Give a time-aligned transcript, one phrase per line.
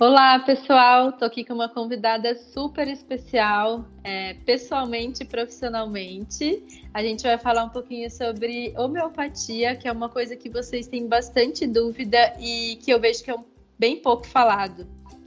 [0.00, 1.10] Olá, pessoal.
[1.10, 6.84] Tô aqui com uma convidada super especial, é, pessoalmente e profissionalmente.
[6.94, 11.08] A gente vai falar um pouquinho sobre homeopatia, que é uma coisa que vocês têm
[11.08, 13.44] bastante dúvida e que eu vejo que é um,
[13.76, 14.86] bem pouco falado,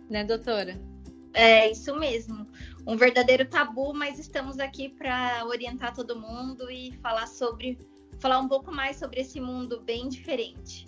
[0.09, 0.79] né, doutora?
[1.33, 2.47] É isso mesmo.
[2.87, 7.77] Um verdadeiro tabu, mas estamos aqui para orientar todo mundo e falar sobre,
[8.21, 10.87] falar um pouco mais sobre esse mundo bem diferente.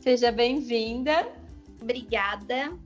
[0.00, 1.47] Seja bem-vinda.
[1.80, 2.76] Obrigada.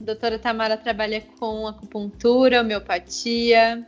[0.00, 3.86] Doutora Tamara trabalha com acupuntura, homeopatia.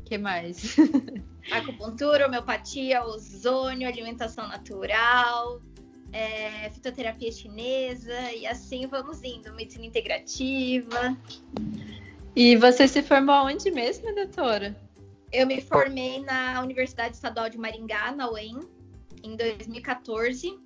[0.00, 0.76] O que mais?
[1.50, 5.62] Acupuntura, homeopatia, ozônio, alimentação natural,
[6.12, 11.16] é, fitoterapia chinesa e assim vamos indo, medicina integrativa.
[12.36, 14.76] E você se formou onde mesmo, doutora?
[15.32, 18.60] Eu me formei na Universidade Estadual de Maringá, na UEM,
[19.22, 20.58] em 2014.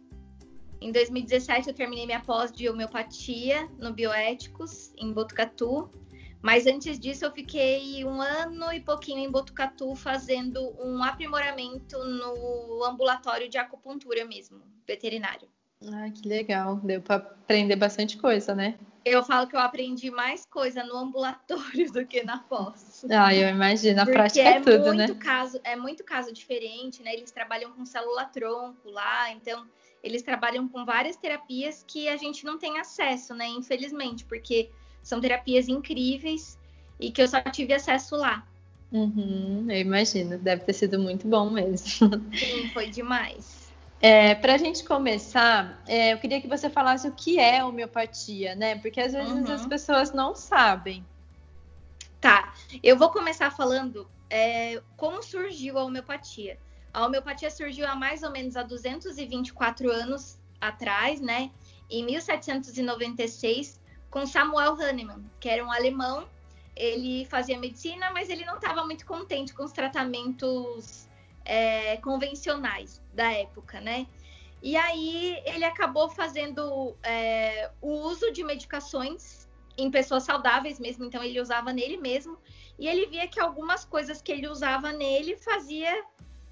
[0.83, 5.89] Em 2017 eu terminei minha pós de homeopatia no Bioéticos, em Botucatu.
[6.43, 12.83] Mas antes disso eu fiquei um ano e pouquinho em Botucatu fazendo um aprimoramento no
[12.83, 15.47] ambulatório de acupuntura mesmo, veterinário.
[15.87, 16.77] Ah, que legal.
[16.83, 18.77] Deu para aprender bastante coisa, né?
[19.05, 23.05] Eu falo que eu aprendi mais coisa no ambulatório do que na pós.
[23.09, 24.01] Ah, eu imagino.
[24.01, 25.21] A Porque prática é, é tudo, muito né?
[25.21, 27.15] Caso, é muito caso diferente, né?
[27.15, 29.65] Eles trabalham com célula-tronco lá, então
[30.03, 33.47] eles trabalham com várias terapias que a gente não tem acesso, né?
[33.47, 34.71] Infelizmente, porque
[35.03, 36.59] são terapias incríveis
[36.99, 38.47] e que eu só tive acesso lá.
[38.91, 42.11] Uhum, eu imagino, deve ter sido muito bom mesmo.
[42.37, 43.73] Sim, foi demais.
[44.01, 48.55] É, Para a gente começar, é, eu queria que você falasse o que é homeopatia,
[48.55, 48.77] né?
[48.77, 49.55] Porque às vezes uhum.
[49.55, 51.05] as pessoas não sabem.
[52.21, 56.59] Tá, eu vou começar falando é, como surgiu a homeopatia.
[56.93, 61.51] A homeopatia surgiu há mais ou menos há 224 anos atrás, né?
[61.91, 63.81] Em 1796,
[64.11, 66.29] com Samuel Hahnemann, que era um alemão.
[66.77, 71.09] Ele fazia medicina, mas ele não estava muito contente com os tratamentos
[71.45, 74.07] é, convencionais da época, né?
[74.63, 81.23] E aí ele acabou fazendo é, o uso de medicações em pessoas saudáveis mesmo, então
[81.23, 82.39] ele usava nele mesmo,
[82.79, 86.05] e ele via que algumas coisas que ele usava nele fazia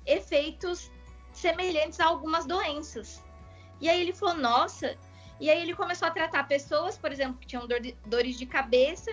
[0.07, 0.91] efeitos
[1.33, 3.23] semelhantes a algumas doenças.
[3.81, 4.97] E aí ele falou, nossa.
[5.39, 8.45] E aí ele começou a tratar pessoas, por exemplo, que tinham dor de, dores de
[8.45, 9.11] cabeça,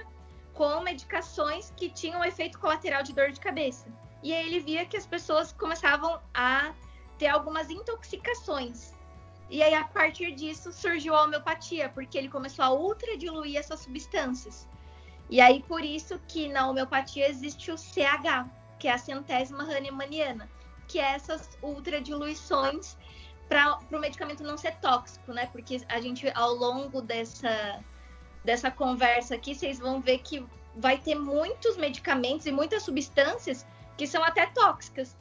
[0.53, 3.87] com medicações que tinham efeito colateral de dor de cabeça.
[4.23, 6.73] E aí ele via que as pessoas começavam a
[7.17, 8.93] ter algumas intoxicações.
[9.49, 14.67] E aí, a partir disso, surgiu a homeopatia, porque ele começou a ultradiluir essas substâncias.
[15.29, 20.49] E aí, por isso que na homeopatia existe o CH, que é a centésima Hahnemanniana,
[20.87, 22.97] que é essas ultradiluições
[23.47, 25.47] para o medicamento não ser tóxico, né?
[25.47, 27.83] Porque a gente, ao longo dessa,
[28.43, 33.65] dessa conversa aqui, vocês vão ver que vai ter muitos medicamentos e muitas substâncias
[33.97, 35.15] que são até tóxicas.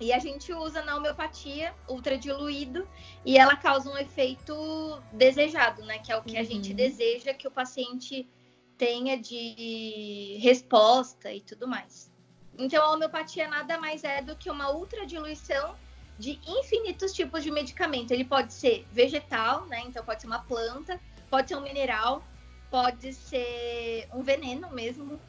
[0.00, 2.86] E a gente usa na homeopatia ultradiluído
[3.24, 5.98] e ela causa um efeito desejado, né?
[5.98, 6.40] Que é o que uhum.
[6.40, 8.28] a gente deseja que o paciente
[8.76, 12.12] tenha de resposta e tudo mais.
[12.58, 15.74] Então, a homeopatia nada mais é do que uma ultradiluição
[16.18, 18.12] de infinitos tipos de medicamento.
[18.12, 19.82] Ele pode ser vegetal, né?
[19.86, 22.22] Então, pode ser uma planta, pode ser um mineral,
[22.70, 25.20] pode ser um veneno mesmo,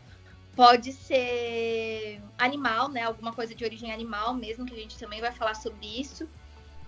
[0.55, 3.03] pode ser animal, né?
[3.03, 6.29] Alguma coisa de origem animal mesmo, que a gente também vai falar sobre isso.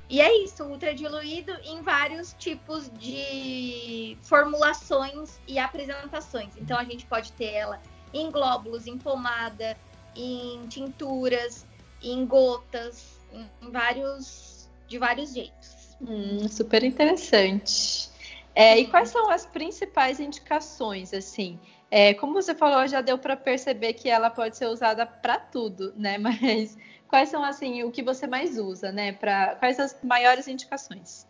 [0.10, 6.56] E é isso, ultradiluído em vários tipos de formulações e apresentações.
[6.56, 7.82] Então a gente pode ter ela
[8.14, 9.78] em glóbulos, em pomada,
[10.18, 11.66] em tinturas,
[12.02, 15.96] em gotas, em, vários, de vários jeitos.
[16.02, 18.10] Hum, super interessante.
[18.56, 21.60] É, e quais são as principais indicações, assim?
[21.92, 25.94] É, como você falou, já deu para perceber que ela pode ser usada para tudo,
[25.96, 26.18] né?
[26.20, 26.76] Mas
[27.08, 29.12] quais são assim o que você mais usa, né?
[29.12, 31.27] Para quais as maiores indicações?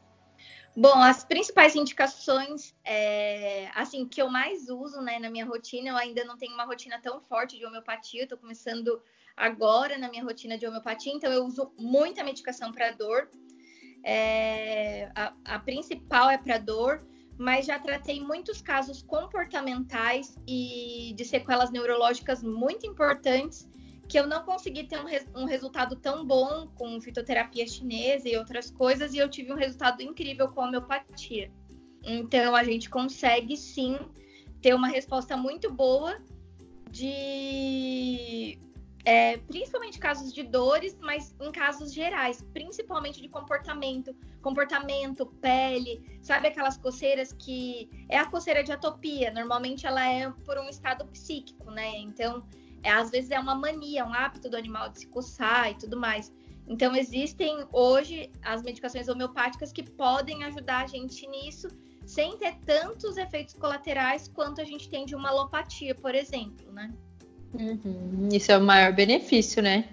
[0.80, 5.98] Bom, as principais indicações, é, assim, que eu mais uso, né, na minha rotina, eu
[5.98, 9.02] ainda não tenho uma rotina tão forte de homeopatia, eu tô começando
[9.36, 13.28] agora na minha rotina de homeopatia, então eu uso muita medicação para dor.
[14.04, 17.04] É, a, a principal é para dor,
[17.40, 23.68] mas já tratei muitos casos comportamentais e de sequelas neurológicas muito importantes
[24.08, 28.38] que eu não consegui ter um, res, um, resultado tão bom com fitoterapia chinesa e
[28.38, 31.52] outras coisas, e eu tive um resultado incrível com homeopatia.
[32.04, 33.98] Então, a gente consegue sim
[34.62, 36.22] ter uma resposta muito boa
[36.90, 38.58] de
[39.08, 46.50] é, principalmente casos de dores, mas em casos gerais, principalmente de comportamento, comportamento, pele, sabe
[46.50, 51.72] aquelas coceiras que é a coceira de atopia, normalmente ela é por um estado psíquico,
[51.72, 51.98] né?
[52.00, 52.46] Então,
[52.84, 55.98] é, às vezes é uma mania, um hábito do animal de se coçar e tudo
[55.98, 56.32] mais.
[56.68, 61.70] Então, existem hoje as medicações homeopáticas que podem ajudar a gente nisso,
[62.06, 66.94] sem ter tantos efeitos colaterais quanto a gente tem de uma alopatia, por exemplo, né?
[67.54, 68.30] Uhum.
[68.32, 69.90] Isso é o maior benefício, né?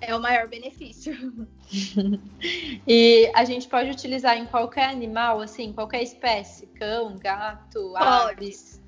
[0.00, 1.48] É o maior benefício.
[2.86, 8.44] e a gente pode utilizar em qualquer animal, assim, qualquer espécie, cão, gato, pode.
[8.44, 8.83] aves.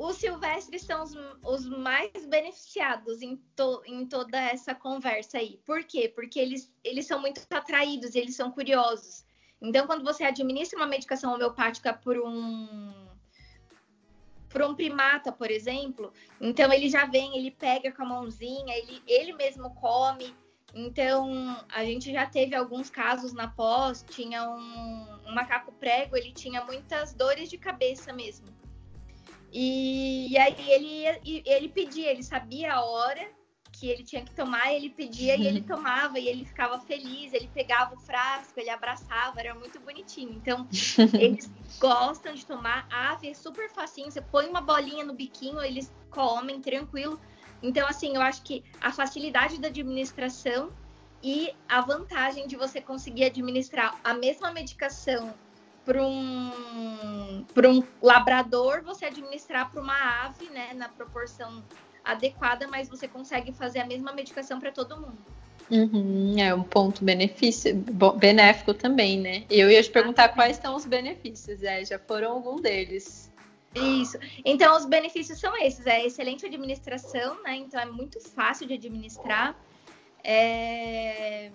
[0.00, 1.14] Os silvestres são os,
[1.44, 5.60] os mais beneficiados em, to, em toda essa conversa aí.
[5.66, 6.08] Por quê?
[6.08, 9.26] Porque eles, eles são muito atraídos, eles são curiosos.
[9.60, 13.10] Então, quando você administra uma medicação homeopática por um
[14.48, 19.02] para um primata, por exemplo, então ele já vem, ele pega com a mãozinha, ele,
[19.06, 20.34] ele mesmo come.
[20.74, 26.32] Então, a gente já teve alguns casos na pós, tinha um, um macaco prego, ele
[26.32, 28.48] tinha muitas dores de cabeça mesmo.
[29.52, 33.28] E, e aí ele, ele pedia, ele sabia a hora
[33.72, 37.48] que ele tinha que tomar, ele pedia e ele tomava, e ele ficava feliz, ele
[37.48, 40.32] pegava o frasco, ele abraçava, era muito bonitinho.
[40.32, 40.68] Então,
[41.18, 42.86] eles gostam de tomar.
[42.90, 47.18] Ave é super facinho, você põe uma bolinha no biquinho, eles comem tranquilo.
[47.62, 50.72] Então, assim, eu acho que a facilidade da administração
[51.22, 55.34] e a vantagem de você conseguir administrar a mesma medicação
[55.84, 56.50] para um,
[57.56, 61.62] um labrador, você administrar para uma ave, né, na proporção
[62.04, 65.18] adequada, mas você consegue fazer a mesma medicação para todo mundo.
[65.70, 67.74] Uhum, é um ponto benefício,
[68.18, 69.44] benéfico também, né?
[69.48, 73.30] Eu ia te perguntar ah, quais são os benefícios, é, já foram algum deles.
[73.74, 74.18] Isso.
[74.44, 77.54] Então, os benefícios são esses: é excelente administração, né?
[77.54, 79.54] Então, é muito fácil de administrar.
[80.24, 81.50] É...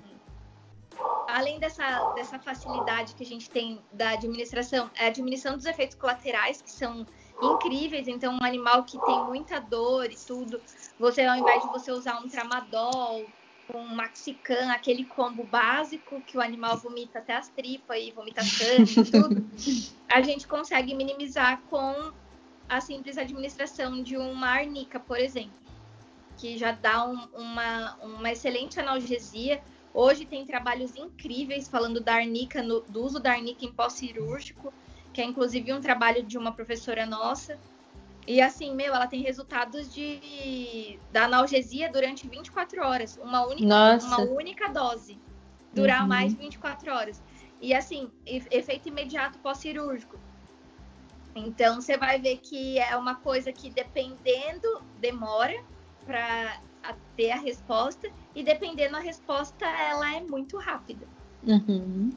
[1.27, 5.95] Além dessa, dessa facilidade que a gente tem da administração, é a diminuição dos efeitos
[5.97, 7.05] colaterais, que são
[7.41, 8.07] incríveis.
[8.07, 10.61] Então, um animal que tem muita dor e tudo,
[10.99, 13.25] você ao invés de você usar um tramadol,
[13.73, 18.99] um maxican, aquele combo básico que o animal vomita até as tripas e vomita sangue
[18.99, 19.49] e tudo,
[20.11, 22.13] a gente consegue minimizar com
[22.67, 25.53] a simples administração de uma arnica, por exemplo,
[26.37, 29.61] que já dá um, uma, uma excelente analgesia.
[29.95, 34.73] Hoje tem trabalhos incríveis falando da arnica, no, do uso da arnica em pós-cirúrgico
[35.15, 37.57] que é inclusive um trabalho de uma professora nossa.
[38.27, 44.19] E assim, meu, ela tem resultados de da analgesia durante 24 horas, uma única, uma
[44.23, 45.17] única dose,
[45.73, 46.09] durar uhum.
[46.09, 47.23] mais de 24 horas.
[47.61, 50.19] E assim, efeito imediato pós-cirúrgico.
[51.33, 55.63] Então você vai ver que é uma coisa que dependendo demora
[56.05, 56.59] para
[57.15, 61.07] ter a resposta e dependendo a resposta ela é muito rápida.
[61.45, 62.11] Uhum.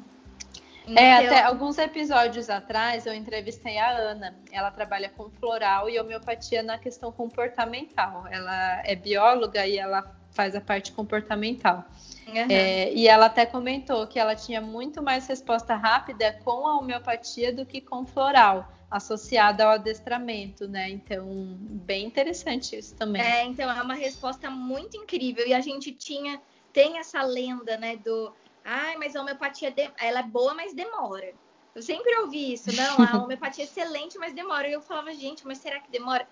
[0.97, 4.35] É, até alguns episódios atrás eu entrevistei a Ana.
[4.51, 8.27] Ela trabalha com floral e homeopatia na questão comportamental.
[8.31, 11.85] Ela é bióloga e ela faz a parte comportamental.
[12.27, 12.47] Uhum.
[12.51, 17.53] É, e ela até comentou que ela tinha muito mais resposta rápida com a homeopatia
[17.53, 20.89] do que com floral, associada ao adestramento, né?
[20.89, 21.27] Então,
[21.61, 23.21] bem interessante isso também.
[23.21, 25.47] É, então é uma resposta muito incrível.
[25.47, 26.41] E a gente tinha,
[26.73, 28.33] tem essa lenda, né, do
[28.71, 29.91] Ai, mas a homeopatia de...
[29.99, 31.33] ela é boa, mas demora.
[31.75, 34.69] Eu sempre ouvi isso, não, a homeopatia é excelente, mas demora.
[34.69, 36.29] E eu falava, gente, mas será que demora?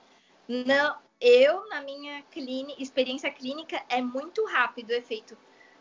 [0.47, 5.35] Não, eu, na minha clínica, experiência clínica, é muito rápido o efeito.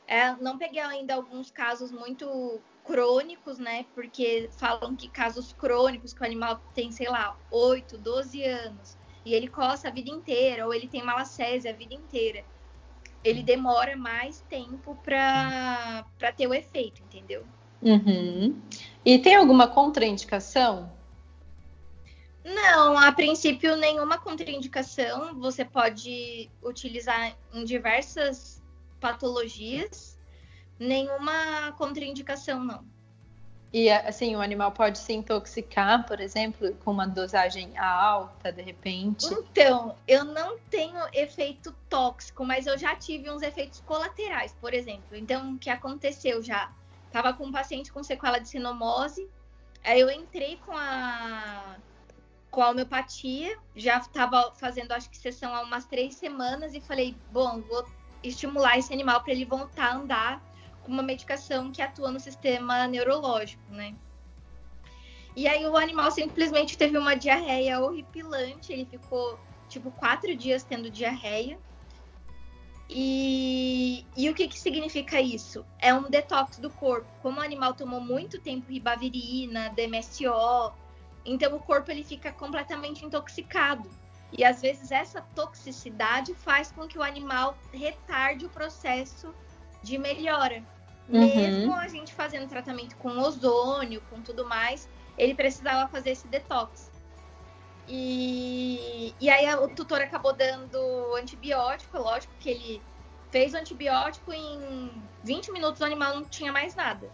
[0.07, 3.85] É, não peguei ainda alguns casos muito crônicos, né?
[3.93, 9.33] Porque falam que casos crônicos, que o animal tem, sei lá, 8, 12 anos, e
[9.33, 12.43] ele coça a vida inteira, ou ele tem malacésia a vida inteira
[13.25, 16.05] ele demora mais tempo para
[16.37, 17.43] ter o efeito, entendeu?
[17.81, 18.61] Uhum.
[19.03, 20.93] E tem alguma contraindicação?
[22.43, 25.39] Não, a princípio nenhuma contraindicação.
[25.39, 28.61] Você pode utilizar em diversas
[28.99, 30.14] patologias.
[30.79, 32.85] Nenhuma contraindicação, não.
[33.77, 39.25] E assim, o animal pode se intoxicar, por exemplo, com uma dosagem alta, de repente?
[39.25, 45.17] Então, eu não tenho efeito tóxico, mas eu já tive uns efeitos colaterais, por exemplo.
[45.17, 46.71] Então, o que aconteceu já?
[47.11, 49.29] Tava com um paciente com sequela de sinomose,
[49.83, 51.75] aí eu entrei com a
[52.49, 57.13] com a homeopatia, já estava fazendo acho que sessão há umas três semanas e falei,
[57.29, 57.85] bom, vou
[58.23, 60.54] estimular esse animal para ele voltar a andar
[60.91, 63.95] uma medicação que atua no sistema neurológico, né?
[65.35, 69.37] E aí o animal simplesmente teve uma diarreia horripilante, ele ficou
[69.67, 71.59] tipo quatro dias tendo diarreia.
[72.89, 75.65] E, e o que, que significa isso?
[75.79, 77.07] É um detox do corpo.
[77.21, 80.71] Como o animal tomou muito tempo ribavirina, DMSO,
[81.25, 83.89] então o corpo ele fica completamente intoxicado.
[84.31, 89.33] E às vezes essa toxicidade faz com que o animal retarde o processo
[89.81, 90.63] de melhora.
[91.07, 91.19] Uhum.
[91.19, 96.91] Mesmo a gente fazendo tratamento com ozônio, com tudo mais, ele precisava fazer esse detox.
[97.87, 102.81] E, e aí o tutor acabou dando antibiótico, lógico que ele
[103.31, 104.91] fez o antibiótico em
[105.23, 107.09] 20 minutos o animal não tinha mais nada.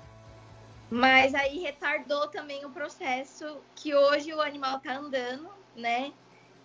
[0.89, 6.11] Mas aí retardou também o processo que hoje o animal tá andando, né?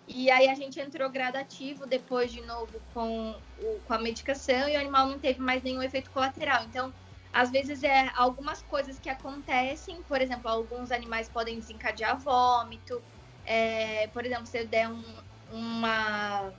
[0.07, 4.75] E aí a gente entrou gradativo depois de novo com, o, com a medicação e
[4.75, 6.63] o animal não teve mais nenhum efeito colateral.
[6.63, 6.93] Então,
[7.31, 13.01] às vezes é algumas coisas que acontecem, por exemplo, alguns animais podem desencadear vômito,
[13.45, 15.03] é, por exemplo, se eu der um,
[15.51, 16.51] uma,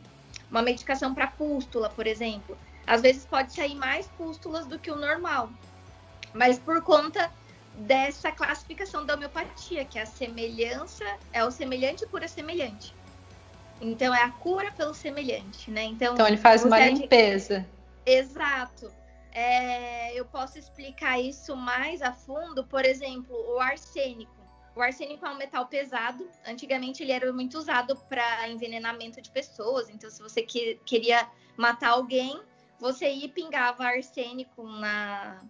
[0.51, 2.57] uma medicação para pústula, por exemplo,
[2.87, 5.51] às vezes pode sair mais pústulas do que o normal.
[6.33, 7.31] Mas por conta
[7.75, 12.95] dessa classificação da homeopatia, que é a semelhança, é o semelhante cura semelhante.
[13.81, 15.85] Então é a cura pelo semelhante, né?
[15.85, 17.69] Então, então ele faz uma limpeza.
[18.05, 18.91] Exato.
[19.39, 24.35] É, eu posso explicar isso mais a fundo, por exemplo, o arsênico.
[24.75, 26.29] O arsênico é um metal pesado.
[26.45, 29.89] Antigamente ele era muito usado para envenenamento de pessoas.
[29.89, 32.43] Então, se você que, queria matar alguém,
[32.81, 35.41] você ia e pingava arsênico na,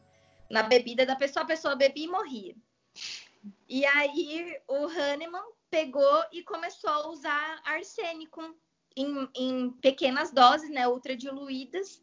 [0.51, 2.55] na bebida da pessoa, a pessoa bebia e morria.
[3.67, 8.55] E aí o Hahnemann pegou e começou a usar arsênico
[8.95, 12.03] em, em pequenas doses, né, ultra diluídas.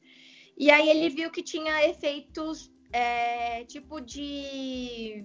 [0.57, 5.23] E aí ele viu que tinha efeitos é, tipo de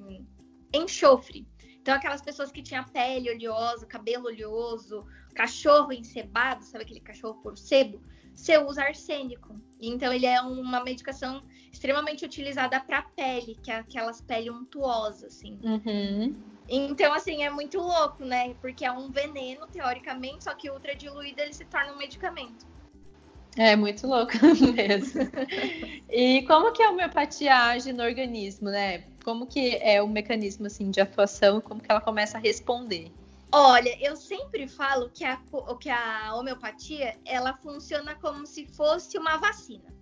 [0.75, 1.47] enxofre.
[1.81, 7.57] Então, aquelas pessoas que tinham pele oleosa, cabelo oleoso, cachorro encebado, sabe aquele cachorro por
[7.57, 8.03] sebo?
[8.35, 9.61] Você usa arsênico.
[9.81, 11.41] Então, ele é uma medicação
[11.73, 15.59] extremamente utilizada para pele, que é aquelas pele untuosa, assim.
[15.63, 16.37] Uhum.
[16.69, 18.55] Então, assim, é muito louco, né?
[18.61, 22.67] Porque é um veneno, teoricamente, só que ultra diluído ele se torna um medicamento.
[23.57, 24.33] É muito louco
[24.75, 25.21] mesmo.
[26.09, 29.05] e como que a homeopatia age no organismo, né?
[29.25, 33.13] Como que é o mecanismo assim de atuação, como que ela começa a responder?
[33.53, 35.41] Olha, eu sempre falo que a,
[35.81, 39.93] que a homeopatia ela funciona como se fosse uma vacina.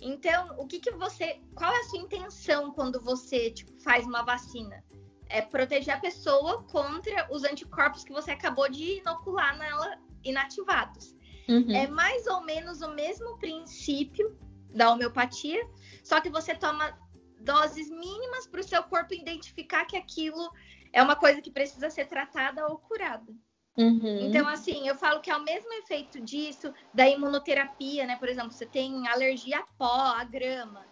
[0.00, 1.40] Então, o que, que você.
[1.54, 4.84] Qual é a sua intenção quando você tipo, faz uma vacina?
[5.30, 11.14] É proteger a pessoa contra os anticorpos que você acabou de inocular nela inativados.
[11.48, 11.74] Uhum.
[11.74, 14.38] É mais ou menos o mesmo princípio
[14.74, 15.60] da homeopatia,
[16.04, 16.96] só que você toma
[17.40, 20.50] doses mínimas para o seu corpo identificar que aquilo
[20.92, 23.32] é uma coisa que precisa ser tratada ou curada.
[23.76, 24.26] Uhum.
[24.26, 28.16] Então, assim, eu falo que é o mesmo efeito disso da imunoterapia, né?
[28.16, 30.84] Por exemplo, você tem alergia a pó, a grama.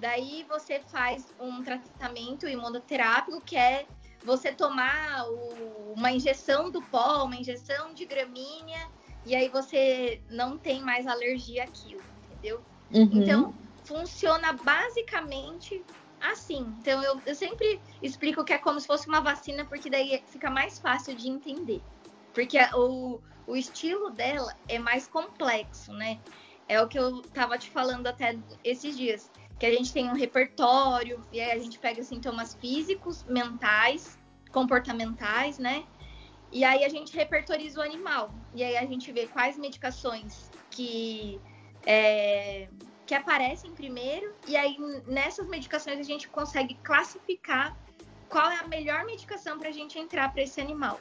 [0.00, 3.86] Daí você faz um tratamento imunoterápico que é
[4.24, 8.88] você tomar o, uma injeção do pó, uma injeção de gramínea
[9.24, 12.64] e aí você não tem mais alergia àquilo, entendeu?
[12.90, 13.10] Uhum.
[13.12, 15.84] Então, funciona basicamente
[16.20, 16.74] assim.
[16.80, 20.50] Então, eu, eu sempre explico que é como se fosse uma vacina, porque daí fica
[20.50, 21.82] mais fácil de entender.
[22.32, 26.20] Porque o, o estilo dela é mais complexo, né?
[26.68, 29.30] É o que eu tava te falando até esses dias.
[29.58, 34.18] Que a gente tem um repertório, e aí a gente pega sintomas físicos, mentais,
[34.50, 35.84] comportamentais, né?
[36.52, 38.30] E aí a gente repertoriza o animal.
[38.54, 41.40] E aí a gente vê quais medicações que,
[41.86, 42.68] é,
[43.06, 44.34] que aparecem primeiro.
[44.46, 47.76] E aí nessas medicações a gente consegue classificar
[48.28, 51.00] qual é a melhor medicação para a gente entrar para esse animal.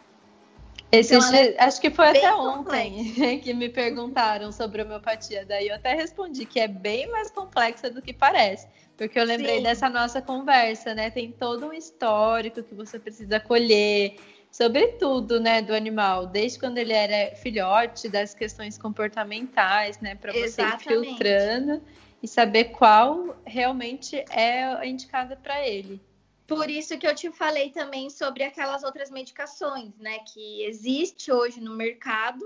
[0.91, 5.45] Esse então, é acho que foi até ontem que me perguntaram sobre homeopatia.
[5.45, 8.67] Daí eu até respondi que é bem mais complexa do que parece.
[8.97, 9.63] Porque eu lembrei Sim.
[9.63, 11.09] dessa nossa conversa, né?
[11.09, 14.15] Tem todo um histórico que você precisa colher
[14.51, 20.33] sobre tudo, né, do animal, desde quando ele era filhote, das questões comportamentais, né, para
[20.33, 21.81] você ir filtrando
[22.21, 26.01] e saber qual realmente é indicada para ele.
[26.45, 31.61] Por isso que eu te falei também sobre aquelas outras medicações, né, que existe hoje
[31.61, 32.45] no mercado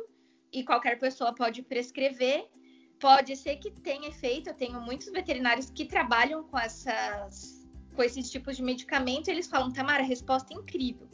[0.53, 2.47] e qualquer pessoa pode prescrever.
[2.99, 4.49] Pode ser que tenha efeito.
[4.49, 9.27] Eu tenho muitos veterinários que trabalham com essas, com esses tipos de medicamento.
[9.27, 11.07] E eles falam, Tamara, resposta incrível.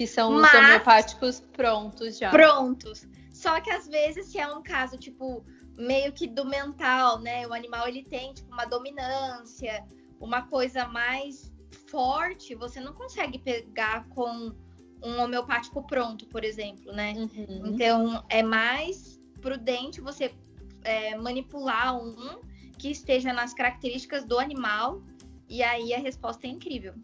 [0.00, 2.30] Que são os Mas, homeopáticos prontos já.
[2.30, 3.06] Prontos.
[3.30, 5.44] Só que às vezes, se é um caso, tipo,
[5.76, 7.46] meio que do mental, né?
[7.46, 9.86] O animal ele tem, tipo, uma dominância,
[10.18, 11.52] uma coisa mais
[11.90, 14.54] forte, você não consegue pegar com
[15.04, 17.12] um homeopático pronto, por exemplo, né?
[17.12, 17.66] Uhum.
[17.66, 20.34] Então, é mais prudente você
[20.82, 22.40] é, manipular um
[22.78, 25.02] que esteja nas características do animal
[25.46, 26.94] e aí a resposta é incrível.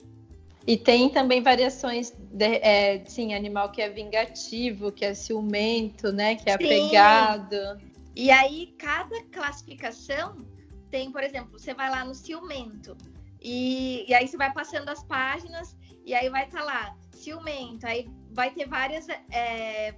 [0.67, 6.35] E tem também variações de é, sim, animal que é vingativo, que é ciumento, né?
[6.35, 6.65] Que é sim.
[6.65, 7.81] apegado.
[8.17, 10.45] E aí, cada classificação
[10.91, 12.97] tem, por exemplo, você vai lá no ciumento.
[13.41, 17.87] E, e aí você vai passando as páginas e aí vai estar tá lá, ciumento.
[17.87, 19.95] Aí vai ter várias, é,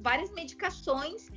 [0.00, 1.28] várias medicações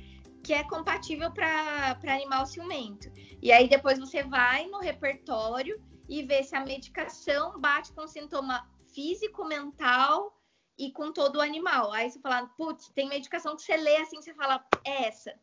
[0.44, 3.10] que é compatível para animal ciumento.
[3.42, 8.08] E aí depois você vai no repertório e vê se a medicação bate com o
[8.08, 8.64] sintoma
[8.96, 10.34] físico, mental
[10.78, 11.92] e com todo o animal.
[11.92, 15.34] Aí você fala, putz, tem medicação que você lê assim, você fala, é essa.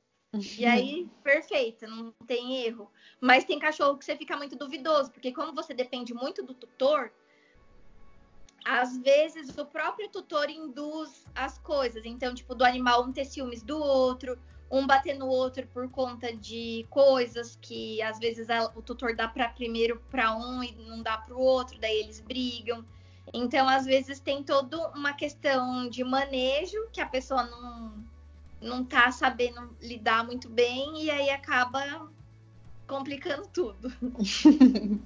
[0.58, 2.92] E aí, perfeita, não tem erro.
[3.22, 7.14] Mas tem cachorro que você fica muito duvidoso, porque como você depende muito do tutor,
[8.66, 12.04] às vezes o próprio tutor induz as coisas.
[12.06, 14.40] Então, tipo, do animal um ter ciúmes do outro,
[14.72, 19.50] um bater no outro por conta de coisas que às vezes o tutor dá para
[19.50, 22.84] primeiro para um e não dá para o outro, daí eles brigam.
[23.32, 28.04] Então, às vezes, tem toda uma questão de manejo que a pessoa não,
[28.62, 32.10] não tá sabendo lidar muito bem e aí acaba
[32.88, 33.92] complicando tudo.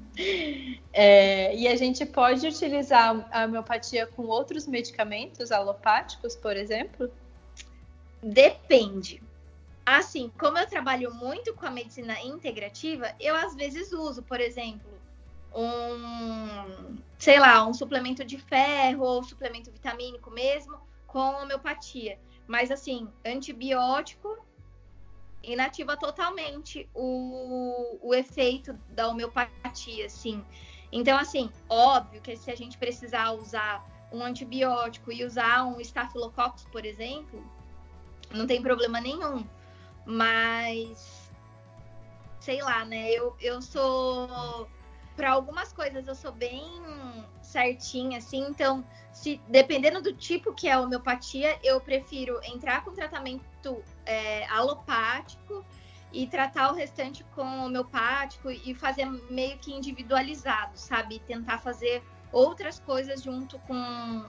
[0.92, 7.12] é, e a gente pode utilizar a homeopatia com outros medicamentos alopáticos, por exemplo?
[8.22, 9.22] Depende.
[9.86, 14.97] Assim, como eu trabalho muito com a medicina integrativa, eu às vezes uso, por exemplo,
[15.54, 22.20] um, sei lá, um suplemento de ferro ou suplemento vitamínico mesmo com homeopatia.
[22.48, 24.38] Mas assim, antibiótico
[25.44, 30.44] inativa totalmente o, o efeito da homeopatia, assim.
[30.92, 36.66] Então, assim, óbvio que se a gente precisar usar um antibiótico e usar um estafilococcus,
[36.66, 37.44] por exemplo,
[38.32, 39.46] não tem problema nenhum.
[40.06, 41.30] Mas,
[42.40, 43.12] sei lá, né?
[43.12, 44.70] Eu, eu sou
[45.18, 46.64] para algumas coisas eu sou bem
[47.42, 48.46] certinha, assim.
[48.48, 54.46] Então, se dependendo do tipo que é a homeopatia, eu prefiro entrar com tratamento é,
[54.48, 55.66] alopático
[56.14, 61.20] e tratar o restante com homeopático e fazer meio que individualizado, sabe?
[61.20, 64.24] Tentar fazer outras coisas junto com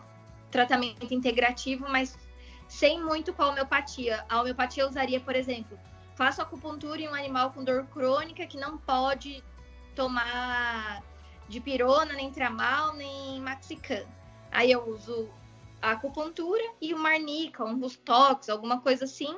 [0.51, 2.19] tratamento integrativo, mas
[2.67, 4.25] sem muito com a homeopatia.
[4.29, 5.79] A homeopatia eu usaria, por exemplo,
[6.15, 9.45] faço acupuntura em um animal com dor crônica que não pode
[9.99, 11.03] tomar
[11.49, 14.07] de pirona, nem tramal, nem maxican.
[14.53, 15.29] Aí eu uso
[15.83, 19.37] a acupuntura e o marnica, um rustox, alguma coisa assim.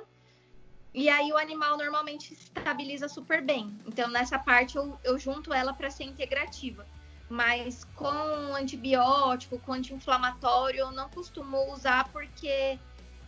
[0.92, 3.75] E aí o animal normalmente estabiliza super bem.
[3.87, 6.87] Então nessa parte eu, eu junto ela para ser integrativa.
[7.27, 12.79] Mas com antibiótico, com anti-inflamatório, eu não costumo usar porque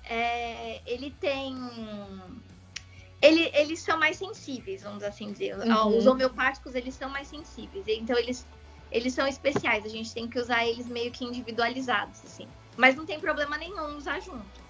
[0.05, 1.57] é, ele tem
[3.23, 5.57] ele, eles são mais sensíveis, vamos assim dizer.
[5.57, 5.97] Uhum.
[5.97, 7.85] Os homeopáticos, eles são mais sensíveis.
[7.87, 8.45] Então, eles,
[8.91, 9.87] eles são especiais.
[9.87, 12.49] A gente tem que usar eles meio que individualizados, assim.
[12.77, 14.61] Mas não tem problema nenhum usar junto.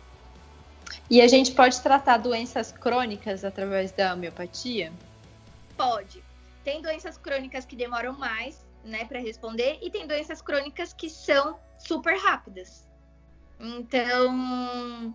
[1.09, 4.93] E a gente pode tratar doenças crônicas através da homeopatia?
[5.75, 6.23] Pode.
[6.63, 11.59] Tem doenças crônicas que demoram mais, né, para responder, e tem doenças crônicas que são
[11.79, 12.87] super rápidas.
[13.59, 15.15] Então,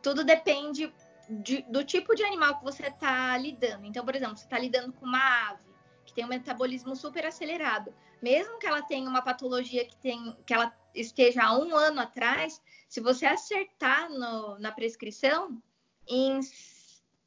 [0.00, 0.90] tudo depende
[1.28, 3.84] de, do tipo de animal que você está lidando.
[3.86, 5.68] Então, por exemplo, você está lidando com uma ave
[6.06, 7.94] que tem um metabolismo super acelerado.
[8.22, 12.60] Mesmo que ela tenha uma patologia que, tem, que ela esteja há um ano atrás,
[12.88, 15.62] se você acertar no, na prescrição,
[16.08, 16.40] em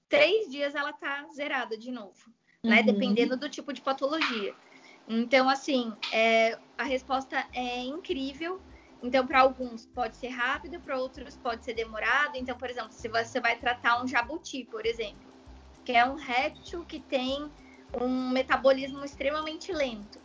[0.09, 2.33] três dias ela está zerada de novo,
[2.63, 2.79] né?
[2.79, 2.85] uhum.
[2.85, 4.55] Dependendo do tipo de patologia.
[5.07, 8.61] Então, assim, é, a resposta é incrível
[9.03, 12.35] então, para alguns pode ser rápido, para outros pode ser demorado.
[12.35, 15.31] Então, por exemplo, se você vai tratar um jabuti, por exemplo,
[15.83, 17.51] que é um réptil que tem
[17.99, 20.19] um metabolismo extremamente lento,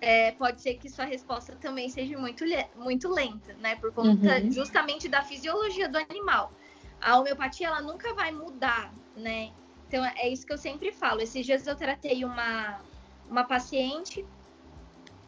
[0.00, 2.44] é, pode ser que sua resposta também seja muito,
[2.76, 3.74] muito lenta, né?
[3.76, 4.52] Por conta uhum.
[4.52, 6.52] justamente da fisiologia do animal.
[7.00, 9.52] A homeopatia, ela nunca vai mudar, né?
[9.88, 11.20] Então, é isso que eu sempre falo.
[11.20, 12.80] Esses dias eu tratei uma,
[13.28, 14.24] uma paciente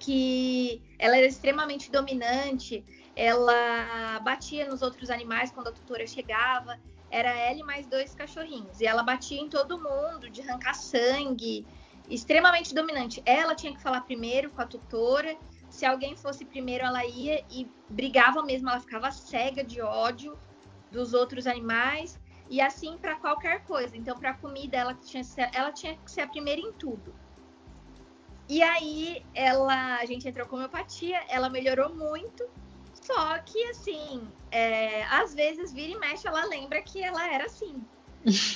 [0.06, 2.84] que ela era extremamente dominante,
[3.16, 6.78] ela batia nos outros animais quando a tutora chegava,
[7.10, 11.66] era ela e mais dois cachorrinhos, e ela batia em todo mundo, de arrancar sangue,
[12.08, 13.20] extremamente dominante.
[13.26, 15.36] Ela tinha que falar primeiro com a tutora,
[15.68, 20.38] se alguém fosse primeiro, ela ia e brigava mesmo, ela ficava cega de ódio
[20.88, 22.16] dos outros animais,
[22.48, 23.96] e assim para qualquer coisa.
[23.96, 27.12] Então, para comida, ela tinha, ela tinha que ser a primeira em tudo.
[28.48, 32.48] E aí ela, a gente entrou com homeopatia, ela melhorou muito.
[32.94, 37.82] Só que assim, é, às vezes vira e mexe, ela lembra que ela era assim.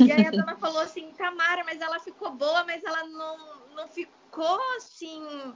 [0.00, 3.88] E aí a dona falou assim, Tamara, mas ela ficou boa, mas ela não, não
[3.88, 5.54] ficou assim.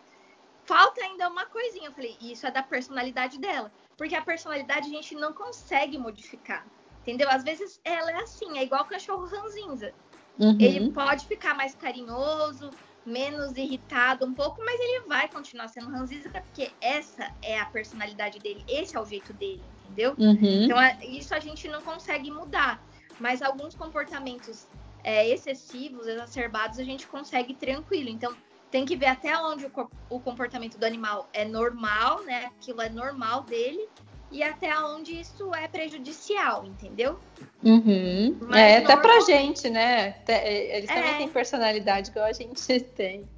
[0.64, 1.88] Falta ainda uma coisinha.
[1.88, 3.73] Eu falei, isso é da personalidade dela.
[3.97, 6.64] Porque a personalidade a gente não consegue modificar.
[7.03, 7.29] Entendeu?
[7.29, 9.92] Às vezes ela é assim, é igual o cachorro ranzinza.
[10.38, 10.57] Uhum.
[10.59, 12.70] Ele pode ficar mais carinhoso,
[13.04, 18.38] menos irritado um pouco, mas ele vai continuar sendo ranzinza porque essa é a personalidade
[18.38, 20.14] dele, esse é o jeito dele, entendeu?
[20.18, 20.64] Uhum.
[20.64, 22.82] Então isso a gente não consegue mudar,
[23.20, 24.66] mas alguns comportamentos
[25.02, 28.08] é, excessivos, exacerbados, a gente consegue tranquilo.
[28.08, 28.34] Então
[28.70, 32.46] tem que ver até onde o, o comportamento do animal é normal, né?
[32.46, 33.88] Aquilo é normal dele
[34.35, 37.20] e até onde isso é prejudicial, entendeu?
[37.62, 38.37] Uhum.
[38.53, 38.83] é, normal...
[38.83, 40.16] até pra gente, né?
[40.27, 41.18] Eles também é.
[41.18, 43.29] têm personalidade igual a gente tem.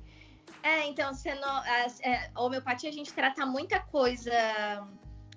[0.62, 4.32] É, então, sendo, a, é, a homeopatia a gente trata muita coisa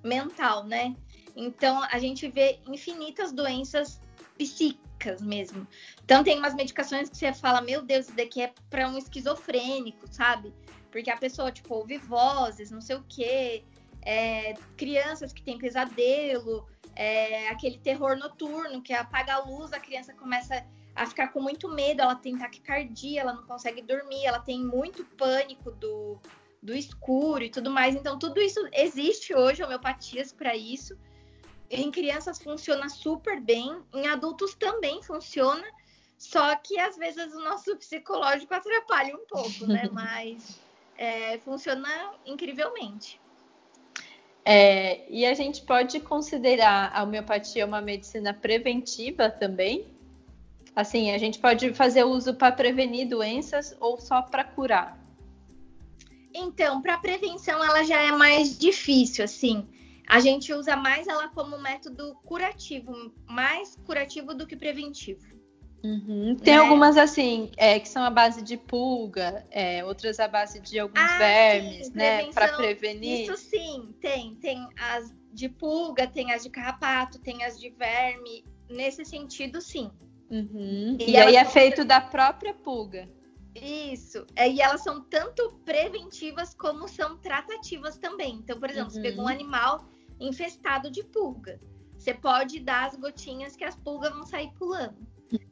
[0.01, 0.95] mental, né?
[1.35, 3.99] Então, a gente vê infinitas doenças
[4.37, 5.67] psíquicas mesmo.
[6.05, 10.07] Então, tem umas medicações que você fala, meu Deus, isso daqui é para um esquizofrênico,
[10.07, 10.53] sabe?
[10.89, 13.65] Porque a pessoa, tipo, ouve vozes, não sei o quê,
[14.01, 20.13] é, crianças que têm pesadelo, é, aquele terror noturno que apaga a luz, a criança
[20.13, 24.63] começa a ficar com muito medo, ela tem taquicardia, ela não consegue dormir, ela tem
[24.63, 26.19] muito pânico do,
[26.61, 27.95] do escuro e tudo mais.
[27.95, 30.97] Então, tudo isso existe hoje, homeopatias para isso.
[31.69, 35.65] Em crianças funciona super bem, em adultos também funciona,
[36.17, 39.87] só que às vezes o nosso psicológico atrapalha um pouco, né?
[39.93, 40.59] Mas
[40.97, 43.18] é, funciona incrivelmente.
[44.45, 49.85] É, e a gente pode considerar a homeopatia uma medicina preventiva também?
[50.75, 54.97] Assim, a gente pode fazer uso para prevenir doenças ou só para curar?
[56.33, 59.67] Então, para prevenção ela já é mais difícil, assim.
[60.07, 65.38] A gente usa mais ela como método curativo, mais curativo do que preventivo.
[65.83, 66.35] Uhum.
[66.35, 66.59] Tem né?
[66.59, 70.99] algumas assim, é, que são a base de pulga, é, outras a base de alguns
[70.99, 72.31] ah, vermes, sim, né?
[72.31, 73.23] Para prevenir.
[73.23, 74.35] Isso sim, tem.
[74.35, 78.43] Tem as de pulga, tem as de carrapato, tem as de verme.
[78.69, 79.89] Nesse sentido, sim.
[80.29, 80.97] Uhum.
[80.99, 83.09] E, e aí é feito da própria pulga.
[83.55, 84.25] Isso.
[84.35, 88.35] É, e elas são tanto preventivas como são tratativas também.
[88.35, 88.95] Então, por exemplo, uhum.
[88.95, 89.33] você pegou um uhum.
[89.33, 89.85] animal
[90.19, 91.59] infestado de pulga.
[91.97, 94.97] Você pode dar as gotinhas que as pulgas vão sair pulando.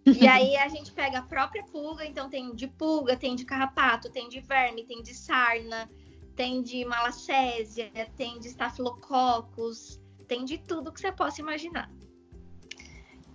[0.06, 4.10] E aí a gente pega a própria pulga, então tem de pulga, tem de carrapato,
[4.10, 5.90] tem de verme, tem de sarna,
[6.36, 11.92] tem de malacésia, tem de estafilococcus, tem de tudo que você possa imaginar.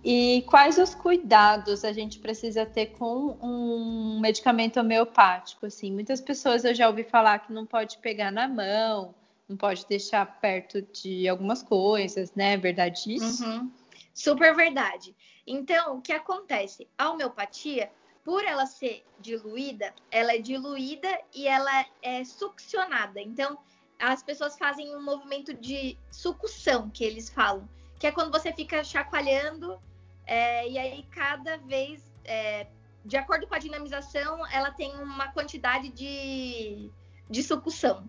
[0.03, 5.65] E quais os cuidados a gente precisa ter com um medicamento homeopático?
[5.65, 9.15] Assim, muitas pessoas eu já ouvi falar que não pode pegar na mão,
[9.47, 12.57] não pode deixar perto de algumas coisas, né?
[12.57, 13.45] Verdade isso?
[13.45, 13.71] Uhum.
[14.13, 15.15] Super verdade.
[15.45, 16.87] Então, o que acontece?
[16.97, 17.91] A homeopatia,
[18.23, 23.21] por ela ser diluída, ela é diluída e ela é succionada.
[23.21, 23.57] Então,
[23.99, 27.67] as pessoas fazem um movimento de sucção, que eles falam,
[27.99, 29.79] que é quando você fica chacoalhando
[30.25, 32.67] é, e aí cada vez, é,
[33.05, 36.89] de acordo com a dinamização, ela tem uma quantidade de,
[37.29, 38.07] de sucção.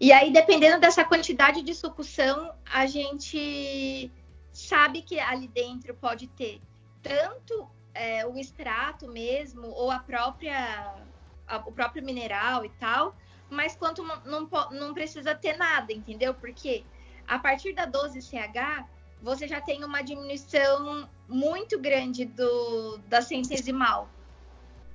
[0.00, 4.10] E aí, dependendo dessa quantidade de sucção, a gente
[4.54, 6.62] sabe que ali dentro pode ter
[7.02, 10.94] tanto é, o extrato mesmo, ou a própria,
[11.46, 13.14] a, o próprio mineral e tal,
[13.50, 16.32] mas quanto não, não precisa ter nada, entendeu?
[16.32, 16.84] Porque
[17.26, 18.86] a partir da 12CH,
[19.20, 24.08] você já tem uma diminuição muito grande do, da centesimal.